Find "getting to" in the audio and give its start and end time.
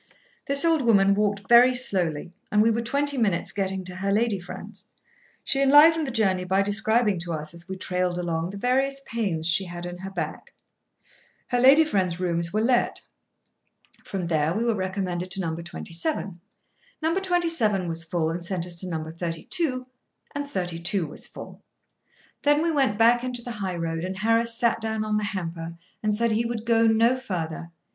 3.51-3.97